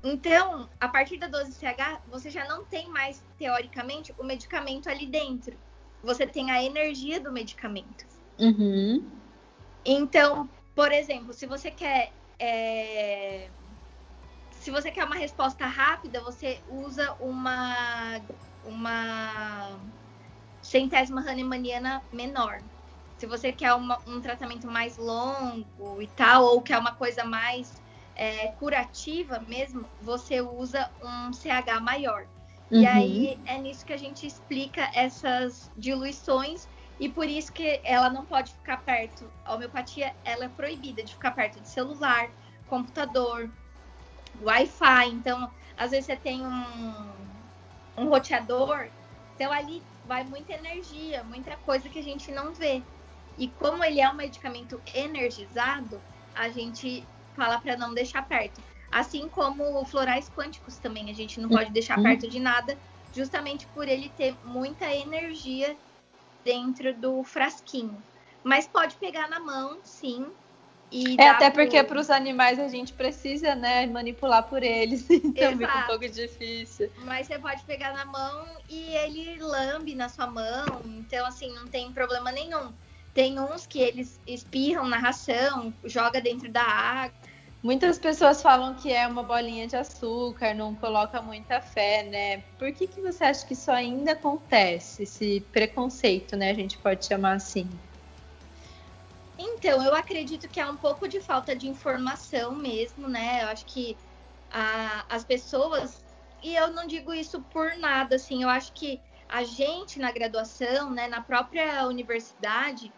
[0.04, 5.58] Então, a partir da 12CH, você já não tem mais, teoricamente, o medicamento ali dentro.
[6.02, 8.08] Você tem a energia do medicamento.
[8.39, 9.18] Uhum.
[9.86, 13.50] Então, por exemplo, se você quer é...
[14.52, 18.20] se você quer uma resposta rápida, você usa uma
[18.63, 19.80] uma
[20.62, 22.60] centésima Hahnemanniana menor.
[23.18, 27.82] Se você quer uma, um tratamento mais longo e tal, ou quer uma coisa mais
[28.15, 32.26] é, curativa mesmo, você usa um CH maior.
[32.72, 32.82] Uhum.
[32.82, 36.68] E aí é nisso que a gente explica essas diluições
[36.99, 39.31] e por isso que ela não pode ficar perto.
[39.45, 42.29] A homeopatia ela é proibida de ficar perto de celular,
[42.67, 43.49] computador,
[44.41, 45.07] Wi-Fi.
[45.07, 47.12] Então, às vezes você tem um,
[47.97, 48.88] um roteador,
[49.35, 52.83] então ali vai muita energia, muita coisa que a gente não vê.
[53.38, 56.01] E como ele é um medicamento energizado,
[56.35, 58.62] a gente fala para não deixar perto.
[58.91, 62.03] Assim como florais quânticos também, a gente não pode deixar uhum.
[62.03, 62.77] perto de nada,
[63.15, 65.77] justamente por ele ter muita energia
[66.43, 68.02] dentro do frasquinho.
[68.43, 70.25] Mas pode pegar na mão, sim.
[71.17, 75.58] é até porque para os animais a gente precisa, né, manipular por eles, então Exato.
[75.58, 76.89] fica um pouco difícil.
[77.04, 81.67] Mas você pode pegar na mão e ele lambe na sua mão, então assim não
[81.67, 82.73] tem problema nenhum.
[83.13, 87.29] Tem uns que eles espirram na ração, joga dentro da água.
[87.62, 92.38] Muitas pessoas falam que é uma bolinha de açúcar, não coloca muita fé, né?
[92.58, 96.52] Por que, que você acha que isso ainda acontece, esse preconceito, né?
[96.52, 97.69] A gente pode chamar assim.
[99.38, 103.43] Então, eu acredito que há um pouco de falta de informação mesmo, né?
[103.43, 103.98] Eu acho que
[104.50, 106.02] a, as pessoas,
[106.41, 110.91] e eu não digo isso por nada, assim, eu acho que a gente na graduação,
[110.91, 112.91] né, na própria universidade,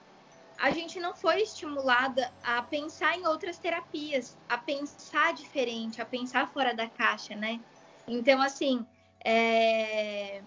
[0.61, 6.47] a gente não foi estimulada a pensar em outras terapias, a pensar diferente, a pensar
[6.49, 7.59] fora da caixa, né?
[8.07, 8.85] Então, assim,
[9.25, 10.43] é...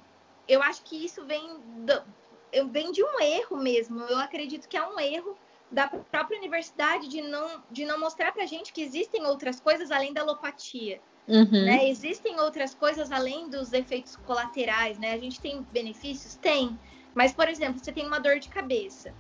[0.46, 2.70] eu acho que isso vem, do...
[2.70, 4.03] vem de um erro mesmo.
[4.03, 5.37] Eu acredito que é um erro
[5.68, 9.90] da própria universidade de não, de não mostrar para a gente que existem outras coisas
[9.90, 11.00] além da alopatia.
[11.27, 11.64] Uhum.
[11.64, 11.88] Né?
[11.88, 15.12] Existem outras coisas além dos efeitos colaterais, né?
[15.12, 16.37] A gente tem benefícios?
[16.37, 16.79] Tem.
[17.12, 19.12] Mas, por exemplo, você tem uma dor de cabeça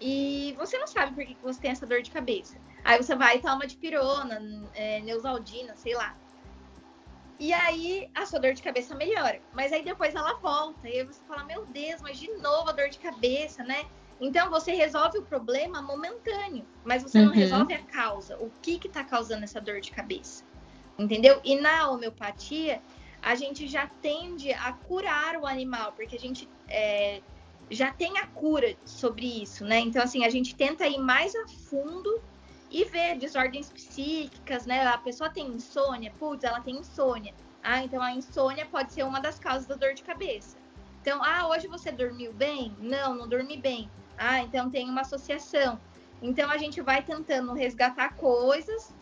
[0.00, 2.56] e você não sabe por que você tem essa dor de cabeça.
[2.84, 4.40] Aí você vai e toma de pirona,
[4.74, 6.16] é, neusaldina, sei lá.
[7.38, 9.40] E aí a sua dor de cabeça melhora.
[9.52, 10.88] Mas aí depois ela volta.
[10.88, 13.86] E aí você fala, meu Deus, mas de novo a dor de cabeça, né?
[14.20, 17.26] Então você resolve o problema momentâneo, mas você uhum.
[17.26, 18.36] não resolve a causa.
[18.38, 20.44] O que que tá causando essa dor de cabeça?
[20.98, 21.40] Entendeu?
[21.44, 22.82] E na homeopatia,
[23.22, 27.22] a gente já tende a curar o animal, porque a gente é,
[27.70, 29.78] já tem a cura sobre isso, né?
[29.80, 32.22] Então, assim, a gente tenta ir mais a fundo
[32.70, 34.86] e ver desordens psíquicas, né?
[34.86, 37.34] A pessoa tem insônia, putz, ela tem insônia.
[37.62, 40.56] Ah, então a insônia pode ser uma das causas da dor de cabeça.
[41.00, 42.76] Então, ah, hoje você dormiu bem?
[42.78, 43.90] Não, não dormi bem.
[44.16, 45.80] Ah, então tem uma associação.
[46.20, 48.94] Então a gente vai tentando resgatar coisas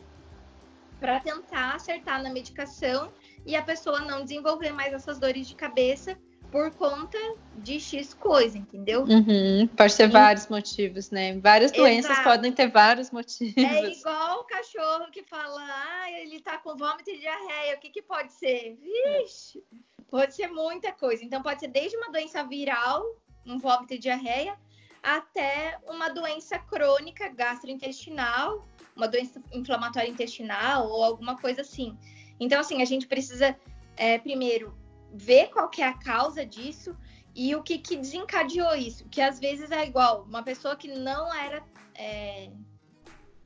[1.01, 3.13] para tentar acertar na medicação
[3.45, 6.19] e a pessoa não desenvolver mais essas dores de cabeça
[6.51, 7.19] por conta
[7.57, 9.03] de X coisa, entendeu?
[9.03, 11.39] Uhum, pode ter vários motivos, né?
[11.39, 12.29] Várias doenças Exato.
[12.29, 13.57] podem ter vários motivos.
[13.57, 17.91] É igual o cachorro que fala, ah, ele tá com vômito e diarreia, o que
[17.91, 18.79] que pode ser?
[18.81, 19.63] Vixe,
[20.09, 21.25] pode ser muita coisa.
[21.25, 23.05] Então pode ser desde uma doença viral,
[23.45, 24.57] um vômito e diarreia,
[25.03, 31.97] até uma doença crônica gastrointestinal, uma doença inflamatória intestinal ou alguma coisa assim.
[32.41, 33.57] Então, assim, a gente precisa,
[33.97, 34.75] é, primeiro,
[35.17, 36.97] ver qual que é a causa disso
[37.35, 39.09] e o que, que desencadeou isso.
[39.09, 41.63] Que às vezes é igual uma pessoa que não era.
[41.95, 42.51] É,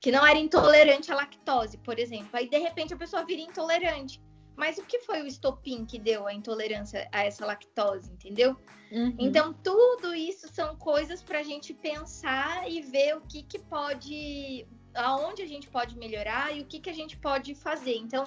[0.01, 2.31] que não era intolerante à lactose, por exemplo.
[2.33, 4.21] Aí, de repente, a pessoa vira intolerante.
[4.57, 8.57] Mas o que foi o estopim que deu a intolerância a essa lactose, entendeu?
[8.91, 9.15] Uhum.
[9.19, 14.67] Então, tudo isso são coisas para a gente pensar e ver o que, que pode.
[14.95, 17.97] aonde a gente pode melhorar e o que, que a gente pode fazer.
[17.97, 18.25] Então,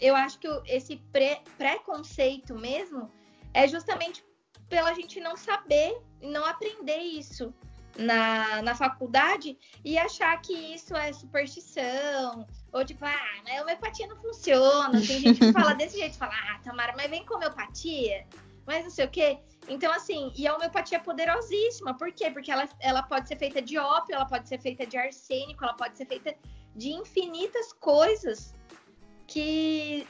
[0.00, 3.10] eu acho que esse pré, preconceito mesmo
[3.52, 4.24] é justamente
[4.68, 7.52] pela gente não saber não aprender isso
[7.96, 14.16] na, na faculdade e achar que isso é superstição, ou tipo, ah, a homeopatia não
[14.16, 14.92] funciona.
[14.92, 18.26] Tem gente que fala desse jeito, fala, ah, Tamara, mas vem com homeopatia,
[18.66, 19.38] mas não sei o quê.
[19.68, 22.30] Então, assim, e a homeopatia é poderosíssima, por quê?
[22.30, 25.74] Porque ela, ela pode ser feita de ópio, ela pode ser feita de arsênico, ela
[25.74, 26.34] pode ser feita
[26.74, 28.54] de infinitas coisas
[29.30, 30.06] que,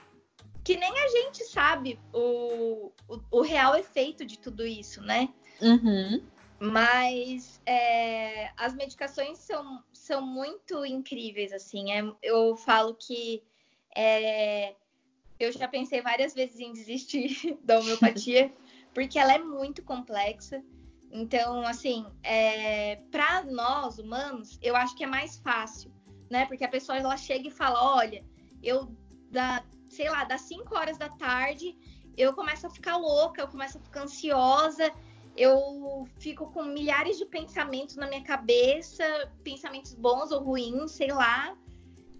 [0.64, 5.28] que nem a gente sabe o, o, o real efeito de tudo isso, né?
[5.60, 6.22] Uhum.
[6.58, 11.92] Mas é, as medicações são, são muito incríveis, assim.
[11.92, 13.42] É, eu falo que
[13.94, 14.74] é,
[15.38, 18.50] eu já pensei várias vezes em desistir da homeopatia,
[18.94, 20.62] porque ela é muito complexa.
[21.12, 25.92] Então, assim, é, para nós humanos, eu acho que é mais fácil,
[26.30, 26.46] né?
[26.46, 28.24] Porque a pessoa ela chega e fala: olha,
[28.62, 28.94] eu
[29.30, 31.76] da, sei lá, das 5 horas da tarde,
[32.16, 34.92] eu começo a ficar louca, eu começo a ficar ansiosa,
[35.36, 39.04] eu fico com milhares de pensamentos na minha cabeça,
[39.44, 41.56] pensamentos bons ou ruins, sei lá.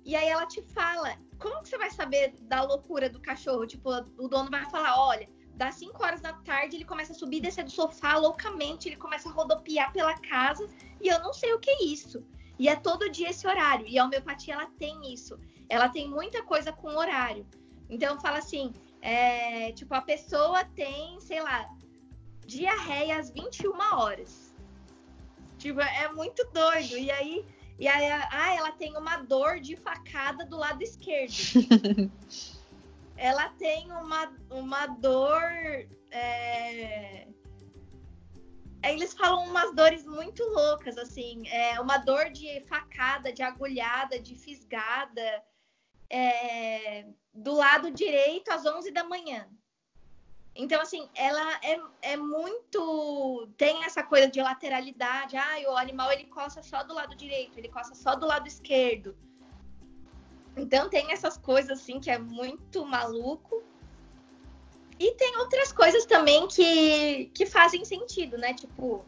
[0.05, 3.66] E aí ela te fala, como que você vai saber da loucura do cachorro?
[3.66, 7.38] Tipo, o dono vai falar, olha, das 5 horas da tarde ele começa a subir
[7.38, 10.66] e descer do sofá loucamente, ele começa a rodopiar pela casa
[11.03, 12.25] e eu não sei o que é isso.
[12.59, 13.87] E é todo dia esse horário.
[13.87, 15.38] E a homeopatia ela tem isso
[15.71, 17.47] ela tem muita coisa com horário.
[17.89, 21.71] Então fala assim, é, tipo, a pessoa tem, sei lá,
[22.45, 24.55] diarreia às 21 horas.
[25.57, 26.99] Tipo, é muito doido.
[26.99, 27.47] E aí,
[27.79, 31.33] e aí ah, ela tem uma dor de facada do lado esquerdo.
[33.17, 35.43] ela tem uma, uma dor.
[36.11, 37.29] É...
[38.83, 44.35] eles falam umas dores muito loucas, assim, é uma dor de facada, de agulhada, de
[44.35, 45.45] fisgada,
[46.11, 49.49] é, do lado direito às 11 da manhã.
[50.55, 53.49] Então, assim, ela é, é muito.
[53.57, 55.37] Tem essa coisa de lateralidade.
[55.37, 59.16] Ah, o animal ele coça só do lado direito, ele coça só do lado esquerdo.
[60.57, 63.62] Então, tem essas coisas, assim, que é muito maluco.
[64.99, 68.53] E tem outras coisas também que, que fazem sentido, né?
[68.53, 69.05] Tipo,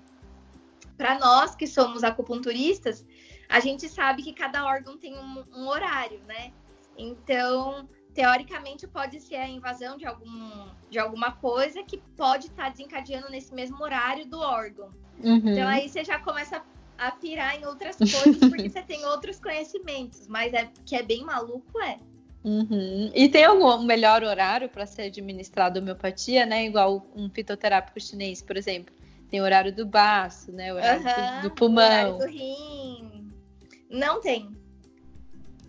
[0.97, 3.05] para nós que somos acupunturistas,
[3.49, 6.53] a gente sabe que cada órgão tem um, um horário, né?
[6.97, 12.69] Então, teoricamente pode ser a invasão de, algum, de alguma coisa que pode estar tá
[12.69, 14.91] desencadeando nesse mesmo horário do órgão.
[15.23, 15.37] Uhum.
[15.37, 16.63] Então aí você já começa
[16.99, 21.25] a pirar em outras coisas porque você tem outros conhecimentos, mas é que é bem
[21.25, 21.99] maluco, é.
[22.45, 23.11] Uhum.
[23.15, 26.67] E tem algum melhor horário para ser administrado homeopatia, né?
[26.67, 28.93] Igual um fitoterápico chinês, por exemplo.
[29.31, 30.73] Tem o horário do baço, né?
[30.73, 31.85] O horário uhum, do, do pulmão.
[31.85, 33.33] O horário do rim.
[33.89, 34.51] Não tem.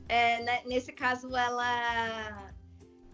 [0.07, 2.51] É, né, nesse caso, ela.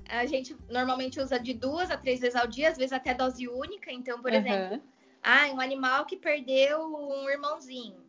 [0.08, 3.47] A gente normalmente usa de duas a três vezes ao dia, às vezes até dose
[3.47, 3.91] única.
[3.91, 4.38] Então, por uhum.
[4.38, 4.82] exemplo,
[5.21, 8.04] ah, um animal que perdeu um irmãozinho.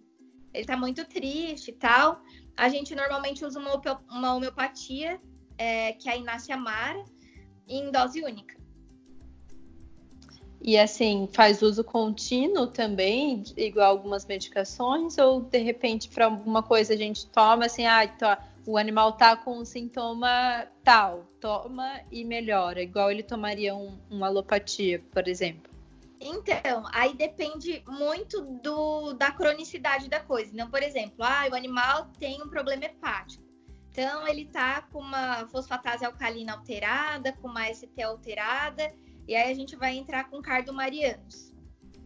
[0.52, 2.22] Ele tá muito triste e tal.
[2.56, 5.20] A gente normalmente usa uma, uma homeopatia,
[5.58, 7.04] é, que é a Inácia Mara,
[7.68, 8.60] em dose única.
[10.62, 16.92] E assim, faz uso contínuo também, igual algumas medicações, ou de repente para alguma coisa
[16.92, 22.24] a gente toma assim, ah, então, o animal tá com um sintoma tal, toma e
[22.24, 25.70] melhora, igual ele tomaria um, uma alopatia, por exemplo.
[26.20, 30.50] Então, aí depende muito do, da cronicidade da coisa.
[30.52, 33.42] Então, por exemplo, ah, o animal tem um problema hepático.
[33.90, 38.92] Então, ele tá com uma fosfatase alcalina alterada, com uma ST alterada,
[39.26, 41.54] e aí a gente vai entrar com cardomarianos,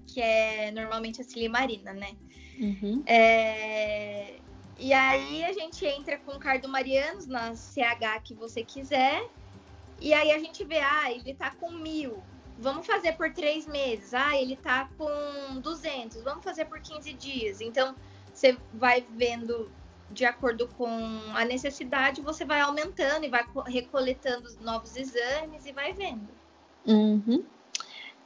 [0.06, 2.16] que é normalmente a silimarina, né?
[2.58, 3.02] Uhum.
[3.06, 4.38] É...
[4.78, 9.28] E aí a gente entra com cardomarianos na CH que você quiser.
[10.00, 12.22] E aí a gente vê, ah, ele tá com mil.
[12.58, 14.12] Vamos fazer por três meses.
[14.14, 16.22] Ah, ele tá com 200.
[16.22, 17.60] Vamos fazer por 15 dias.
[17.60, 17.94] Então,
[18.32, 19.70] você vai vendo
[20.10, 20.88] de acordo com
[21.34, 26.28] a necessidade, você vai aumentando e vai recoletando novos exames e vai vendo.
[26.86, 27.44] Uhum.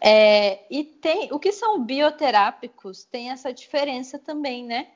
[0.00, 3.04] É, e tem o que são bioterápicos?
[3.04, 4.88] Tem essa diferença também, né?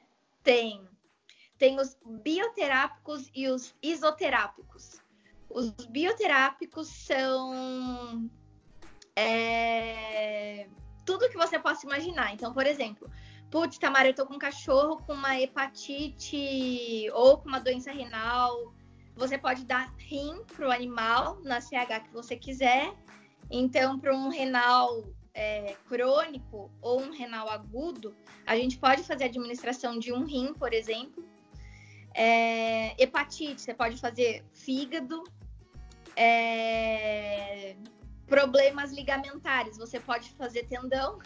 [0.42, 0.86] Tem
[1.62, 5.00] tem os bioterápicos e os isoterápicos.
[5.48, 8.28] Os bioterápicos são
[9.14, 10.66] é,
[11.06, 12.34] tudo que você possa imaginar.
[12.34, 13.08] Então, por exemplo,
[13.48, 18.74] putz, Tamara, eu tô com um cachorro com uma hepatite ou com uma doença renal.
[19.14, 22.92] Você pode dar rim para o animal na CH que você quiser.
[23.48, 29.26] Então, para um renal é, crônico ou um renal agudo, a gente pode fazer a
[29.28, 31.30] administração de um rim, por exemplo.
[32.14, 35.24] É, hepatite, você pode fazer fígado.
[36.14, 37.74] É,
[38.26, 41.18] problemas ligamentares, você pode fazer tendão.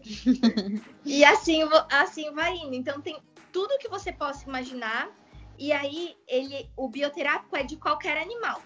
[1.04, 2.74] e assim, assim vai indo.
[2.74, 3.20] Então tem
[3.52, 5.10] tudo que você possa imaginar.
[5.58, 8.60] E aí ele, o bioterápico é de qualquer animal.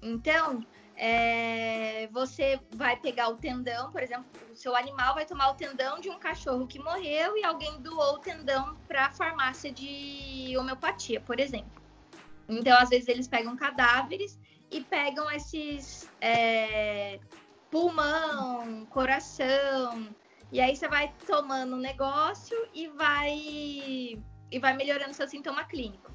[0.00, 0.64] Então,
[0.96, 6.00] é, você vai pegar o tendão, por exemplo, o seu animal vai tomar o tendão
[6.00, 11.20] de um cachorro que morreu e alguém doou o tendão para a farmácia de homeopatia,
[11.20, 11.82] por exemplo.
[12.48, 14.38] Então, às vezes, eles pegam cadáveres
[14.70, 17.18] e pegam esses é,
[17.70, 20.14] pulmão, coração,
[20.52, 23.34] e aí você vai tomando um negócio e vai
[24.50, 26.12] e vai melhorando seu sintoma clínico.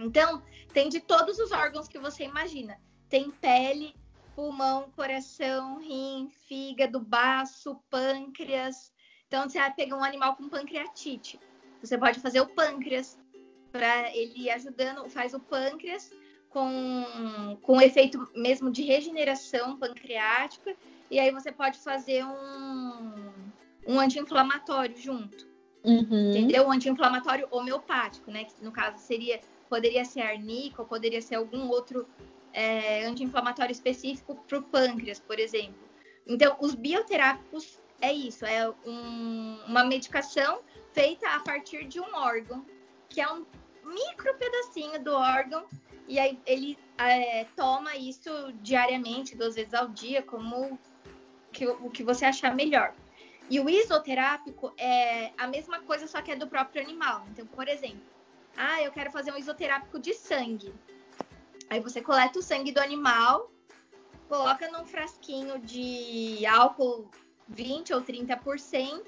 [0.00, 2.76] Então, tem de todos os órgãos que você imagina
[3.08, 3.94] tem pele,
[4.34, 8.92] pulmão, coração, rim, fígado, baço, pâncreas.
[9.26, 11.40] Então, você vai pegar um animal com pancreatite.
[11.80, 13.18] Você pode fazer o pâncreas
[13.70, 16.10] para ele ajudando, faz o pâncreas
[16.48, 20.76] com, com efeito mesmo de regeneração pancreática.
[21.10, 23.32] E aí você pode fazer um,
[23.86, 25.46] um anti-inflamatório junto.
[25.84, 26.30] Uhum.
[26.30, 26.66] Entendeu?
[26.66, 28.44] Um anti-inflamatório homeopático, né?
[28.44, 32.08] Que no caso seria, poderia ser arnica ou poderia ser algum outro
[32.54, 35.82] é, anti-inflamatório específico para o pâncreas, por exemplo.
[36.26, 40.60] Então, os bioterápicos é isso, é um, uma medicação
[40.92, 42.64] feita a partir de um órgão,
[43.08, 43.44] que é um
[43.84, 45.66] micro pedacinho do órgão,
[46.06, 48.30] e aí ele é, toma isso
[48.62, 50.78] diariamente, duas vezes ao dia, como
[51.52, 52.94] que, o que você achar melhor.
[53.50, 57.26] E o isoterápico é a mesma coisa, só que é do próprio animal.
[57.30, 58.00] Então, por exemplo,
[58.56, 60.72] ah, eu quero fazer um isoterápico de sangue.
[61.70, 63.50] Aí você coleta o sangue do animal,
[64.28, 67.10] coloca num frasquinho de álcool
[67.48, 69.02] 20 ou 30%.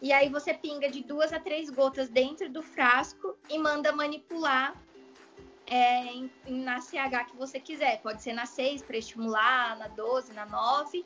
[0.00, 4.76] E aí você pinga de duas a três gotas dentro do frasco e manda manipular
[5.66, 8.00] é, em, na CH que você quiser.
[8.02, 11.04] Pode ser na 6 para estimular, na 12, na 9.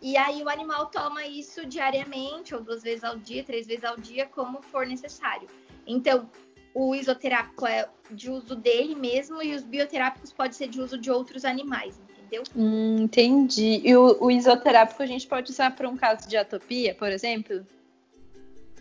[0.00, 3.96] E aí o animal toma isso diariamente, ou duas vezes ao dia, três vezes ao
[3.96, 5.48] dia, como for necessário.
[5.86, 6.30] Então,
[6.74, 11.10] o isoterápico é de uso dele mesmo e os bioterápicos pode ser de uso de
[11.10, 12.42] outros animais, entendeu?
[12.54, 13.80] Hum, entendi.
[13.84, 17.66] E o, o isoterápico a gente pode usar para um caso de atopia, por exemplo?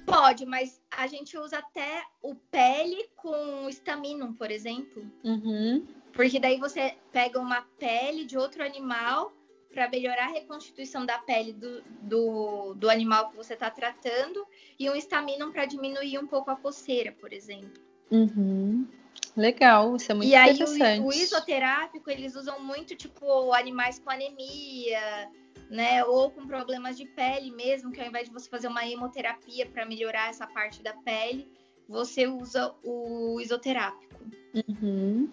[0.06, 5.06] Pode, mas a gente usa até o pele com estaminum, por exemplo.
[5.24, 5.86] Uhum.
[6.14, 9.34] Porque daí você pega uma pele de outro animal
[9.78, 14.44] para melhorar a reconstituição da pele do, do, do animal que você está tratando
[14.80, 17.80] e um estaminum para diminuir um pouco a coceira, por exemplo.
[18.10, 18.88] Uhum.
[19.36, 20.80] Legal, isso é muito e interessante.
[20.80, 25.30] E aí o, o isoterápico eles usam muito tipo animais com anemia,
[25.70, 26.04] né?
[26.06, 29.86] Ou com problemas de pele mesmo, que ao invés de você fazer uma hemoterapia para
[29.86, 31.48] melhorar essa parte da pele,
[31.88, 34.26] você usa o isoterápico.
[34.56, 35.30] Uhum.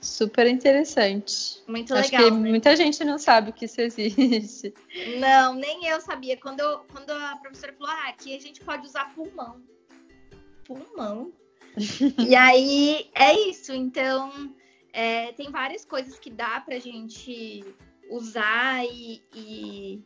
[0.00, 1.62] Super interessante.
[1.66, 2.24] Muito Acho legal.
[2.24, 2.50] Que né?
[2.50, 4.74] muita gente não sabe que isso existe.
[5.18, 6.36] Não, nem eu sabia.
[6.36, 9.62] Quando, eu, quando a professora falou, ah, aqui a gente pode usar pulmão.
[10.64, 11.32] Pulmão.
[12.18, 13.72] e aí é isso.
[13.72, 14.54] Então,
[14.92, 17.64] é, tem várias coisas que dá pra gente
[18.10, 20.02] usar e, e,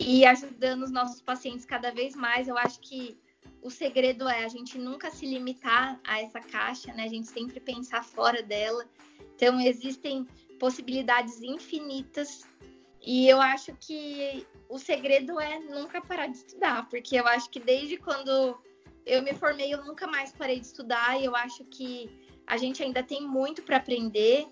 [0.00, 2.48] e ajudando os nossos pacientes cada vez mais.
[2.48, 3.16] Eu acho que
[3.62, 7.04] o segredo é a gente nunca se limitar a essa caixa, né?
[7.04, 8.84] A gente sempre pensar fora dela.
[9.34, 10.26] Então, existem
[10.58, 12.46] possibilidades infinitas
[13.06, 17.60] e eu acho que o segredo é nunca parar de estudar, porque eu acho que
[17.60, 18.58] desde quando
[19.04, 22.10] eu me formei, eu nunca mais parei de estudar e eu acho que
[22.46, 24.46] a gente ainda tem muito para aprender.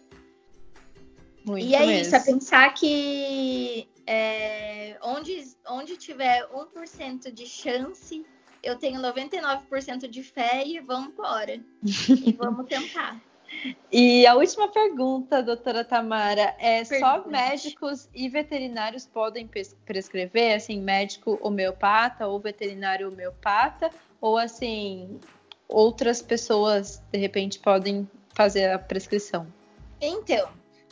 [1.47, 2.03] Muito e é mesmo.
[2.03, 8.25] isso, é pensar que é, onde, onde tiver 1% de chance,
[8.63, 11.59] eu tenho 99% de fé e vamos embora.
[11.83, 13.21] e vamos tentar.
[13.91, 19.49] E a última pergunta, doutora Tamara, é só médicos e veterinários podem
[19.85, 23.91] prescrever, assim, médico homeopata ou veterinário homeopata,
[24.21, 25.21] ou assim,
[25.69, 29.47] outras pessoas de repente podem fazer a prescrição?
[30.01, 30.49] Então,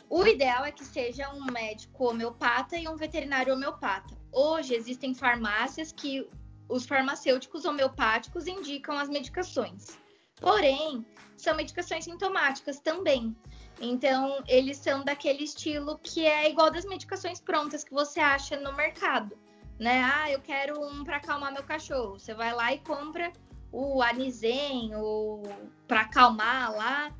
[0.09, 4.15] o ideal é que seja um médico homeopata e um veterinário homeopata.
[4.31, 6.27] Hoje existem farmácias que
[6.69, 9.97] os farmacêuticos homeopáticos indicam as medicações.
[10.41, 11.05] Porém,
[11.37, 13.35] são medicações sintomáticas também.
[13.79, 18.73] Então, eles são daquele estilo que é igual das medicações prontas que você acha no
[18.75, 19.37] mercado,
[19.79, 20.03] né?
[20.03, 22.19] Ah, eu quero um para acalmar meu cachorro.
[22.19, 23.31] Você vai lá e compra
[23.71, 25.43] o Anizen, o
[25.87, 27.15] para acalmar lá,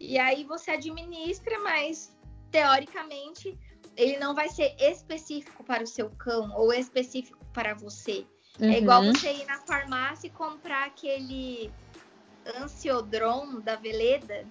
[0.00, 2.14] e aí você administra, mas
[2.50, 3.56] teoricamente
[3.96, 8.26] ele não vai ser específico para o seu cão ou específico para você.
[8.60, 8.70] Uhum.
[8.70, 11.70] É igual você ir na farmácia e comprar aquele
[12.46, 14.46] Ansiodron da Veleda,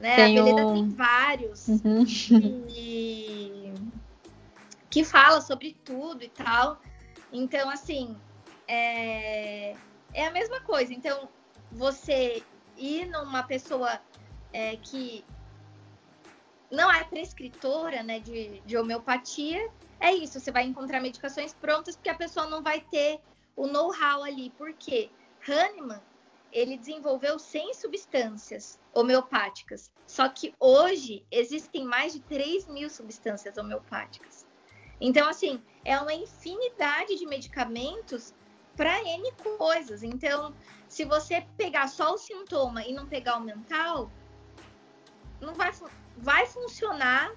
[0.00, 0.16] né?
[0.16, 2.04] Tem a Veleda um- tem vários Uhum.
[2.68, 3.72] e
[4.90, 6.80] que fala sobre tudo e tal.
[7.32, 8.16] Então, assim,
[8.66, 9.74] é,
[10.14, 10.92] é a mesma coisa.
[10.92, 11.28] Então,
[11.70, 12.42] você
[12.76, 14.00] ir numa pessoa
[14.52, 15.24] é, que
[16.70, 19.70] não é prescritora né, de, de homeopatia,
[20.00, 20.40] é isso.
[20.40, 23.20] Você vai encontrar medicações prontas porque a pessoa não vai ter
[23.56, 24.50] o know-how ali.
[24.50, 25.10] Por quê?
[25.46, 26.00] Hahnemann,
[26.52, 29.90] ele desenvolveu 100 substâncias homeopáticas.
[30.06, 34.46] Só que hoje existem mais de 3 mil substâncias homeopáticas.
[35.00, 38.34] Então, assim, é uma infinidade de medicamentos
[38.76, 40.02] para N coisas.
[40.02, 40.56] Então,
[40.88, 44.16] se você pegar só o sintoma e não pegar o mental,
[45.40, 45.70] não vai,
[46.16, 47.30] vai funcionar,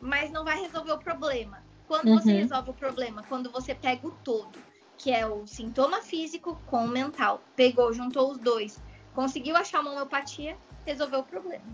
[0.00, 1.64] mas não vai resolver o problema.
[1.86, 2.38] Quando você Uhum.
[2.38, 3.24] resolve o problema?
[3.24, 4.64] Quando você pega o todo,
[4.98, 7.42] que é o sintoma físico com o mental.
[7.54, 8.80] Pegou, juntou os dois,
[9.14, 11.64] conseguiu achar uma homeopatia, resolveu o problema.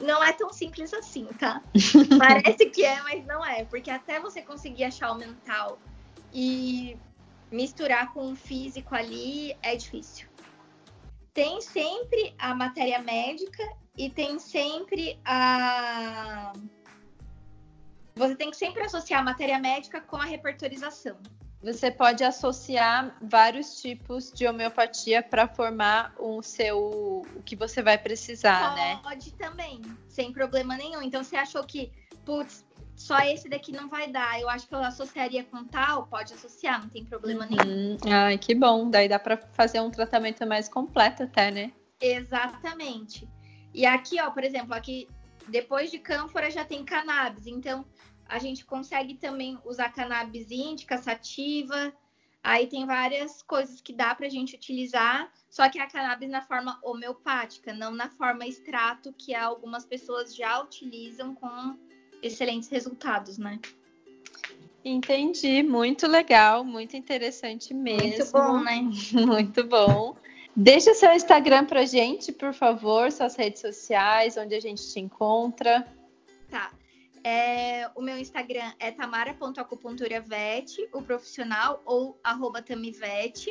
[0.00, 1.62] Não é tão simples assim, tá?
[2.18, 3.64] Parece que é, mas não é.
[3.64, 5.78] Porque até você conseguir achar o mental
[6.32, 6.96] e
[7.50, 10.28] misturar com o físico ali é difícil.
[11.32, 13.62] Tem sempre a matéria médica
[13.96, 16.52] e tem sempre a.
[18.16, 21.16] Você tem que sempre associar a matéria médica com a repertorização.
[21.64, 27.96] Você pode associar vários tipos de homeopatia para formar o seu o que você vai
[27.96, 29.00] precisar, né?
[29.02, 31.00] Pode também, sem problema nenhum.
[31.00, 31.90] Então, você achou que,
[32.22, 34.38] putz, só esse daqui não vai dar.
[34.38, 37.94] Eu acho que eu associaria com tal, pode associar, não tem problema nenhum.
[37.94, 38.90] Hum, ai, que bom.
[38.90, 41.72] Daí dá para fazer um tratamento mais completo até, né?
[41.98, 43.26] Exatamente.
[43.72, 45.08] E aqui, ó, por exemplo, aqui
[45.48, 47.46] depois de cânfora já tem cannabis.
[47.46, 47.86] Então,
[48.28, 51.92] a gente consegue também usar cannabis índica, sativa.
[52.42, 56.42] Aí tem várias coisas que dá para a gente utilizar, só que a cannabis na
[56.42, 61.76] forma homeopática, não na forma extrato, que algumas pessoas já utilizam com
[62.22, 63.58] excelentes resultados, né?
[64.84, 68.08] Entendi, muito legal, muito interessante mesmo.
[68.08, 68.90] Muito bom, né?
[69.26, 70.14] muito bom.
[70.54, 75.86] Deixa seu Instagram pra gente, por favor, suas redes sociais, onde a gente te encontra.
[76.50, 76.70] Tá.
[77.24, 83.50] É, o meu Instagram é tamara.acupunturavete, o profissional, ou arroba tamivete.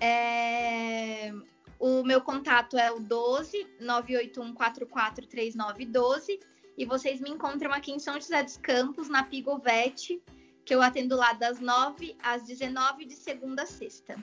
[0.00, 1.30] É,
[1.78, 6.40] o meu contato é o 12 981 44 3912
[6.78, 10.22] e vocês me encontram aqui em São José dos Campos, na Pigovete,
[10.64, 14.16] que eu atendo lá das 9 às 19 de segunda a sexta.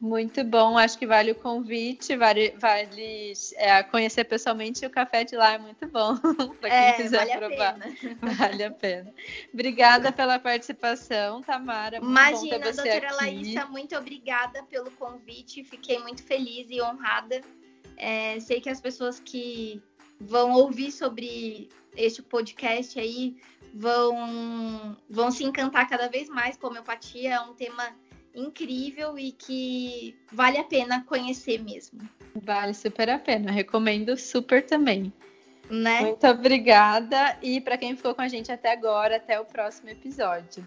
[0.00, 5.36] Muito bom, acho que vale o convite, vale, vale é, conhecer pessoalmente o café de
[5.36, 6.16] lá é muito bom
[6.58, 7.76] para quem é, quiser vale provar.
[8.22, 9.12] A vale a pena.
[9.52, 11.98] Obrigada pela participação, Tamara.
[11.98, 13.14] Imagina, doutora aqui.
[13.14, 15.62] Laísa, muito obrigada pelo convite.
[15.64, 17.42] Fiquei muito feliz e honrada.
[17.98, 19.82] É, sei que as pessoas que
[20.18, 23.36] vão ouvir sobre este podcast aí
[23.74, 27.34] vão, vão se encantar cada vez mais com a homeopatia.
[27.34, 27.94] É um tema
[28.34, 32.00] incrível e que vale a pena conhecer mesmo.
[32.34, 35.12] Vale super a pena, recomendo super também.
[35.68, 36.00] Né?
[36.00, 40.66] Muito obrigada e para quem ficou com a gente até agora, até o próximo episódio.